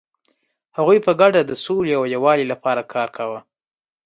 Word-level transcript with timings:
هغوی 0.77 0.97
په 1.05 1.11
ګډه 1.21 1.41
د 1.45 1.51
سولې 1.65 1.93
او 1.99 2.03
یووالي 2.15 2.45
لپاره 2.53 2.89
کار 2.93 3.07
کاوه. 3.17 3.39